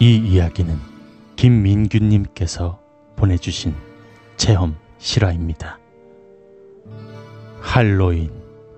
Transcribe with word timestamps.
이 0.00 0.14
이야기는 0.14 0.78
김민규님께서 1.34 2.78
보내주신 3.16 3.74
체험 4.36 4.76
실화입니다. 4.98 5.80
할로윈 7.60 8.30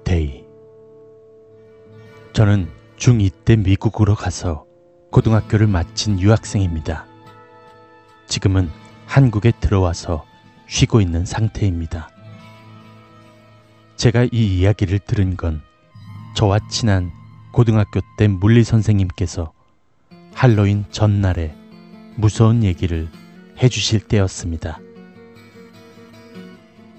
데이. 0.02 0.46
저는 2.32 2.70
중2 2.96 3.32
때 3.44 3.56
미국으로 3.56 4.14
가서 4.14 4.64
고등학교를 5.10 5.66
마친 5.66 6.18
유학생입니다. 6.18 7.04
지금은 8.26 8.70
한국에 9.04 9.52
들어와서 9.60 10.24
쉬고 10.68 11.02
있는 11.02 11.26
상태입니다. 11.26 12.08
제가 13.96 14.24
이 14.32 14.58
이야기를 14.58 15.00
들은 15.00 15.36
건 15.36 15.60
저와 16.34 16.60
친한 16.70 17.10
고등학교 17.52 18.00
때 18.16 18.26
물리 18.26 18.64
선생님께서 18.64 19.52
할로윈 20.40 20.86
전날에 20.90 21.54
무서운 22.16 22.64
얘기를 22.64 23.10
해주실 23.62 24.00
때였습니다. 24.00 24.80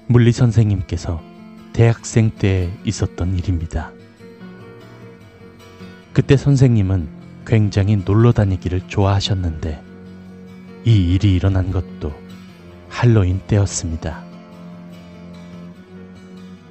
물리 0.05 0.31
선생님께서 0.31 1.19
대학생 1.73 2.29
때 2.29 2.71
있었던 2.85 3.39
일입니다. 3.39 3.93
그때 6.13 6.37
선생님은 6.37 7.09
굉장히 7.43 7.95
놀러 7.95 8.31
다니기를 8.31 8.81
좋아하셨는데 8.87 9.81
이 10.85 11.11
일이 11.11 11.33
일어난 11.33 11.71
것도 11.71 12.13
할로윈 12.89 13.41
때였습니다. 13.47 14.23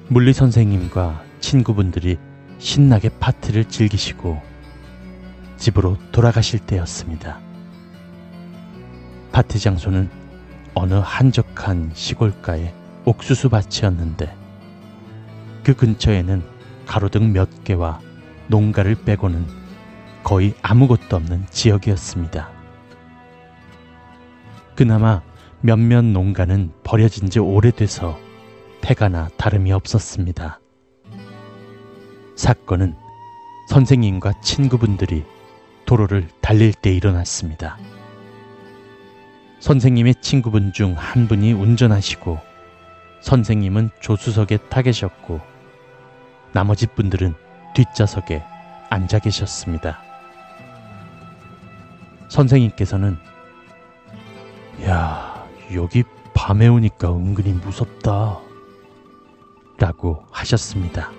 물리 0.07 0.31
선생님과 0.31 1.21
친구분들이 1.41 2.15
신나게 2.59 3.09
파티를 3.19 3.65
즐기시고 3.65 4.50
집으로 5.61 5.95
돌아가실 6.11 6.59
때였습니다. 6.59 7.39
파티 9.31 9.59
장소는 9.59 10.09
어느 10.73 10.95
한적한 10.95 11.91
시골가의 11.93 12.73
옥수수 13.05 13.49
밭이었는데 13.49 14.35
그 15.63 15.75
근처에는 15.75 16.41
가로등 16.87 17.31
몇 17.31 17.63
개와 17.63 17.99
농가를 18.47 18.95
빼고는 19.05 19.45
거의 20.23 20.55
아무것도 20.63 21.15
없는 21.15 21.45
지역이었습니다. 21.51 22.49
그나마 24.75 25.21
몇몇 25.61 26.03
농가는 26.03 26.71
버려진 26.83 27.29
지 27.29 27.37
오래돼서 27.37 28.17
폐가나 28.81 29.29
다름이 29.37 29.71
없었습니다. 29.71 30.59
사건은 32.35 32.95
선생님과 33.69 34.41
친구분들이 34.41 35.23
도로를 35.91 36.29
달릴 36.39 36.73
때 36.73 36.89
일어났습니다. 36.93 37.77
선생님의 39.59 40.15
친구분 40.21 40.71
중 40.71 40.95
한 40.97 41.27
분이 41.27 41.51
운전하시고 41.51 42.39
선생님은 43.19 43.89
조수석에 43.99 44.55
타 44.69 44.83
계셨고 44.83 45.41
나머지 46.53 46.87
분들은 46.87 47.33
뒷좌석에 47.75 48.41
앉아 48.89 49.19
계셨습니다. 49.19 50.01
선생님께서는 52.29 53.17
야, 54.85 55.45
여기 55.73 56.05
밤에 56.33 56.69
오니까 56.69 57.11
은근히 57.13 57.51
무섭다. 57.51 58.39
라고 59.77 60.23
하셨습니다. 60.31 61.11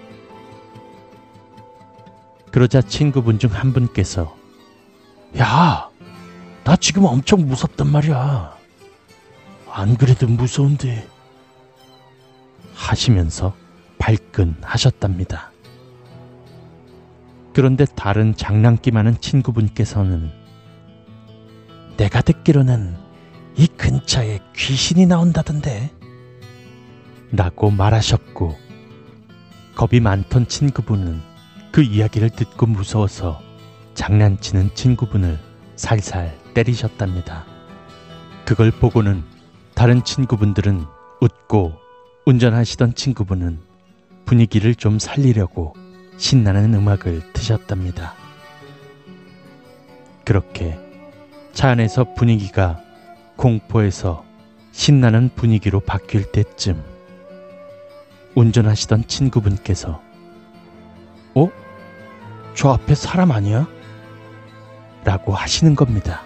그러자 2.50 2.80
친구분 2.80 3.38
중 3.38 3.50
한 3.50 3.74
분께서 3.74 4.40
야, 5.38 5.88
나 6.64 6.76
지금 6.76 7.04
엄청 7.04 7.46
무섭단 7.46 7.88
말이야. 7.88 8.56
안 9.70 9.96
그래도 9.96 10.26
무서운데. 10.26 11.08
하시면서 12.74 13.54
발끈하셨답니다. 13.98 15.52
그런데 17.54 17.84
다른 17.84 18.34
장난기 18.34 18.90
많은 18.90 19.20
친구분께서는 19.20 20.30
내가 21.96 22.20
듣기로는 22.22 22.96
이 23.56 23.66
근처에 23.66 24.40
귀신이 24.56 25.06
나온다던데. 25.06 25.90
라고 27.30 27.70
말하셨고, 27.70 28.56
겁이 29.74 30.00
많던 30.00 30.48
친구분은 30.48 31.20
그 31.70 31.82
이야기를 31.82 32.30
듣고 32.30 32.66
무서워서 32.66 33.40
장난치는 34.02 34.74
친구분을 34.74 35.38
살살 35.76 36.36
때리셨답니다. 36.54 37.44
그걸 38.44 38.72
보고는 38.72 39.22
다른 39.76 40.02
친구분들은 40.02 40.84
웃고 41.20 41.74
운전하시던 42.26 42.96
친구분은 42.96 43.60
분위기를 44.24 44.74
좀 44.74 44.98
살리려고 44.98 45.74
신나는 46.16 46.74
음악을 46.74 47.32
트셨답니다. 47.32 48.14
그렇게 50.24 50.80
차 51.52 51.68
안에서 51.68 52.12
분위기가 52.14 52.80
공포에서 53.36 54.24
신나는 54.72 55.30
분위기로 55.36 55.78
바뀔 55.78 56.24
때쯤 56.32 56.82
운전하시던 58.34 59.06
친구분께서 59.06 60.02
어? 61.36 61.48
저 62.56 62.70
앞에 62.70 62.96
사람 62.96 63.30
아니야? 63.30 63.68
라고 65.04 65.34
하시는 65.34 65.74
겁니다. 65.74 66.22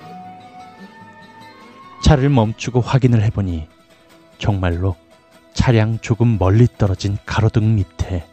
차를 2.04 2.28
멈추고 2.28 2.81
확인을 2.81 3.22
해보니 3.25 3.69
정말로 4.38 4.97
차량 5.54 5.98
조금 6.00 6.37
멀리 6.38 6.69
떨어진 6.78 7.16
가로등 7.26 7.75
밑에 7.75 8.26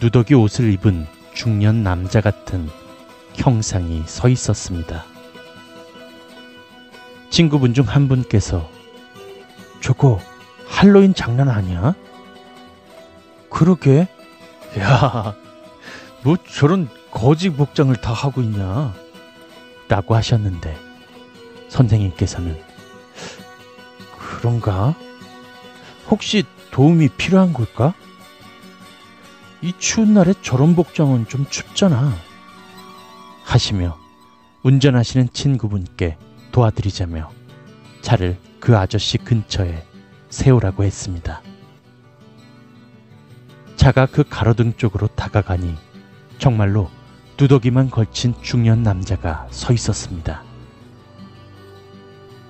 누더기 0.00 0.34
옷을 0.34 0.72
입은 0.72 1.06
중년 1.34 1.82
남자 1.82 2.20
같은 2.20 2.68
형상이 3.34 4.02
서 4.06 4.28
있었습니다. 4.28 5.04
친구분 7.30 7.72
중 7.74 7.84
한 7.86 8.08
분께서 8.08 8.68
저거 9.80 10.18
할로윈 10.68 11.14
장난 11.14 11.48
아니야? 11.48 11.94
그러게. 13.50 14.08
야, 14.78 15.34
뭐 16.22 16.36
저런 16.56 16.88
거지 17.10 17.50
복장을 17.50 17.94
다 17.96 18.12
하고 18.12 18.40
있냐? 18.40 18.94
라고 19.92 20.14
하셨는데 20.14 20.74
선생님께서는 21.68 22.58
그런가? 24.18 24.94
혹시 26.08 26.44
도움이 26.70 27.10
필요한 27.18 27.52
걸까? 27.52 27.92
이 29.60 29.74
추운 29.76 30.14
날에 30.14 30.32
저런 30.40 30.74
복장은 30.74 31.28
좀 31.28 31.44
춥잖아. 31.44 32.10
하시며 33.44 33.98
운전하시는 34.62 35.28
친구분께 35.34 36.16
도와드리자며 36.52 37.30
차를 38.00 38.38
그 38.60 38.78
아저씨 38.78 39.18
근처에 39.18 39.86
세우라고 40.30 40.84
했습니다. 40.84 41.42
차가 43.76 44.06
그 44.06 44.24
가로등 44.26 44.72
쪽으로 44.78 45.08
다가가니 45.08 45.76
정말로 46.38 46.88
두더기만 47.36 47.90
걸친 47.90 48.34
중년 48.42 48.82
남자가 48.82 49.46
서 49.50 49.72
있었습니다. 49.72 50.42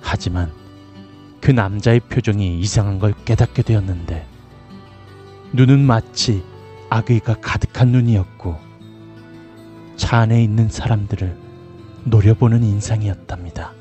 하지만 0.01 0.51
그 1.41 1.51
남자의 1.51 1.99
표정이 1.99 2.59
이상한 2.59 2.99
걸 2.99 3.13
깨닫게 3.25 3.63
되었는데 3.63 4.25
눈은 5.53 5.85
마치 5.85 6.43
악의가 6.89 7.35
가득한 7.41 7.89
눈이었고 7.89 8.57
차 9.95 10.19
안에 10.19 10.43
있는 10.43 10.69
사람들을 10.69 11.37
노려보는 12.05 12.63
인상이었답니다. 12.63 13.73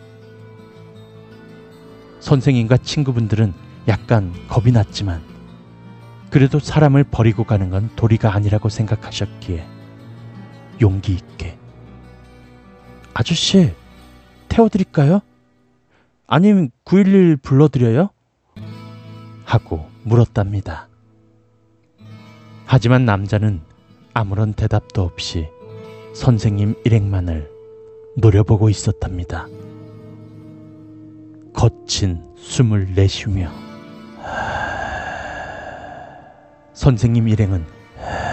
선생님과 2.20 2.78
친구분들은 2.78 3.52
약간 3.88 4.32
겁이 4.48 4.70
났지만 4.70 5.22
그래도 6.30 6.58
사람을 6.58 7.04
버리고 7.04 7.44
가는 7.44 7.68
건 7.68 7.90
도리가 7.96 8.32
아니라고 8.32 8.68
생각하셨기에 8.68 9.66
용기 10.82 11.14
있게 11.14 11.56
아저씨 13.14 13.72
태워드릴까요? 14.48 15.22
아니면 16.26 16.70
911 16.84 17.36
불러드려요? 17.38 18.10
하고 19.44 19.88
물었답니다. 20.02 20.88
하지만 22.66 23.04
남자는 23.04 23.60
아무런 24.12 24.52
대답도 24.54 25.02
없이 25.02 25.48
선생님 26.14 26.74
일행만을 26.84 27.50
노려보고 28.16 28.68
있었답니다. 28.68 29.46
거친 31.54 32.22
숨을 32.36 32.94
내쉬며 32.94 33.50
선생님 36.72 37.28
일행은 37.28 37.64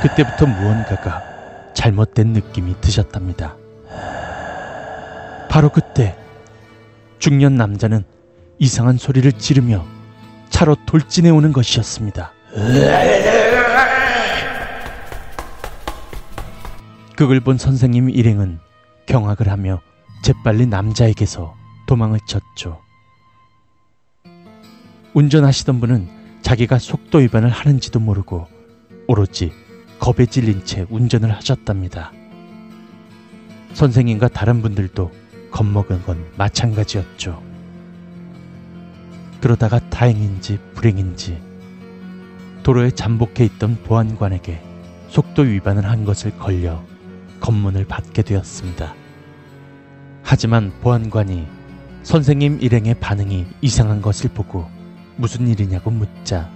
그때부터 0.02 0.45
무언가가 0.48 1.29
잘못된 1.80 2.34
느낌이 2.34 2.76
드셨답니다. 2.81 3.56
바로 5.50 5.70
그때 5.70 6.18
중년 7.20 7.56
남자는 7.56 8.04
이상한 8.58 8.98
소리를 8.98 9.31
지르며 9.31 9.86
차로 10.50 10.76
돌진해 10.86 11.30
오는 11.30 11.54
것이었습니다. 11.54 12.34
그걸 17.16 17.40
본 17.40 17.58
선생님 17.58 18.10
일행은 18.10 18.60
경악을 19.06 19.48
하며 19.48 19.80
재빨리 20.22 20.66
남자에게서 20.66 21.56
도망을 21.88 22.20
쳤죠. 22.28 22.81
운전하시던 25.14 25.80
분은 25.80 26.10
자기가 26.42 26.78
속도 26.78 27.20
위반을 27.20 27.50
하는지도 27.50 28.02
모르고 28.02 28.48
오로지 29.08 29.54
겁에 30.00 30.25
질린 30.25 30.63
채 30.63 30.86
운전을 30.90 31.31
하셨답니다. 31.31 32.12
선생님과 33.74 34.30
다른 34.30 34.62
분들도 34.62 35.12
겁먹은 35.51 36.04
건 36.04 36.25
마찬가지였죠. 36.38 37.44
그러다가 39.42 39.80
다행인지 39.90 40.57
불행인지 40.74 41.42
도로에 42.63 42.92
잠복해 42.92 43.46
있던 43.46 43.78
보안관에게 43.84 44.62
속도 45.10 45.44
위반을 45.44 45.86
한 45.86 46.06
것을 46.06 46.38
걸려 46.38 46.84
검문을 47.40 47.86
받게 47.86 48.22
되었습니다. 48.22 48.94
하지만 50.24 50.72
보안관이 50.81 51.48
선생님 52.04 52.60
일행의 52.62 52.95
반응이 52.95 53.48
이상한 53.62 54.02
것을 54.02 54.30
보고 54.30 54.68
무슨 55.16 55.48
일이냐고 55.48 55.90
묻자 55.90 56.50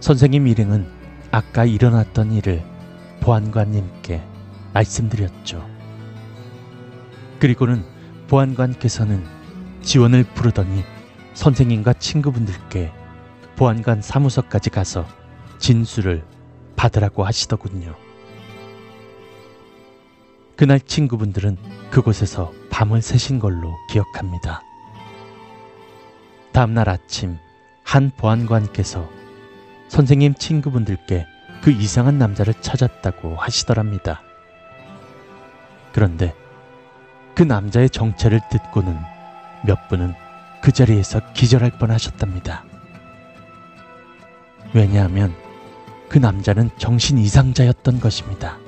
선생님 0.00 0.46
일행은 0.46 0.97
아까 1.38 1.64
일어났던 1.64 2.32
일을 2.32 2.64
보안관님께 3.20 4.20
말씀드렸죠. 4.74 5.64
그리고는 7.38 7.84
보안관께서는 8.26 9.24
지원을 9.80 10.24
부르더니 10.34 10.82
선생님과 11.34 11.92
친구분들께 11.92 12.92
보안관 13.54 14.02
사무소까지 14.02 14.70
가서 14.70 15.06
진술을 15.58 16.24
받으라고 16.74 17.24
하시더군요. 17.24 17.94
그날 20.56 20.80
친구분들은 20.80 21.56
그곳에서 21.92 22.52
밤을 22.68 23.00
새신 23.00 23.38
걸로 23.38 23.76
기억합니다. 23.92 24.60
다음날 26.50 26.88
아침 26.88 27.38
한 27.84 28.10
보안관께서 28.16 29.17
선생님 29.88 30.34
친구분들께 30.34 31.26
그 31.62 31.70
이상한 31.70 32.18
남자를 32.18 32.54
찾았다고 32.54 33.36
하시더랍니다. 33.36 34.22
그런데 35.92 36.34
그 37.34 37.42
남자의 37.42 37.90
정체를 37.90 38.40
듣고는 38.50 38.96
몇 39.64 39.88
분은 39.88 40.14
그 40.62 40.72
자리에서 40.72 41.20
기절할 41.32 41.72
뻔 41.78 41.90
하셨답니다. 41.90 42.64
왜냐하면 44.72 45.34
그 46.08 46.18
남자는 46.18 46.70
정신 46.78 47.18
이상자였던 47.18 48.00
것입니다. 48.00 48.58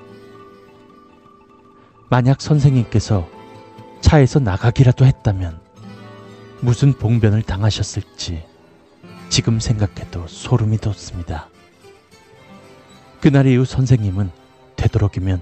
만약 2.08 2.40
선생님께서 2.40 3.28
차에서 4.00 4.40
나가기라도 4.40 5.04
했다면 5.04 5.60
무슨 6.60 6.92
봉변을 6.92 7.42
당하셨을지 7.42 8.49
지금 9.30 9.60
생각해도 9.60 10.26
소름이 10.26 10.78
돋습니다. 10.78 11.48
그날 13.20 13.46
이후 13.46 13.64
선생님은 13.64 14.30
되도록이면 14.74 15.40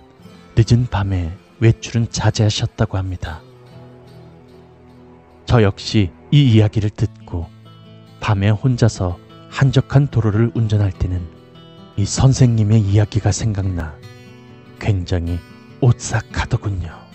늦은 0.57 0.87
밤에 0.89 1.33
외출은 1.59 2.11
자제하셨다고 2.11 2.99
합니다. 2.99 3.41
저 5.47 5.63
역시 5.63 6.13
이 6.31 6.53
이야기를 6.53 6.91
듣고 6.91 7.49
밤에 8.21 8.51
혼자서 8.51 9.19
한적한 9.49 10.09
도로를 10.09 10.53
운전할 10.55 10.93
때는 10.93 11.27
이 11.97 12.05
선생님의 12.05 12.83
이야기가 12.83 13.33
생각나 13.33 13.97
굉장히 14.79 15.39
오싹하더군요. 15.81 17.08